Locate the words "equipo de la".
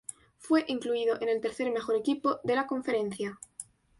1.95-2.65